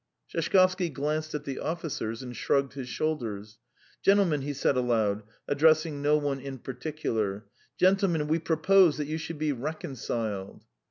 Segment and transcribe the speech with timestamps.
[0.27, 3.59] Sheshkovsky glanced at the officers and shrugged his shoulders.
[4.01, 7.45] "Gentlemen," he said aloud, addressing no one in particular.
[7.77, 10.63] "Gentlemen, we propose that you should be reconciled."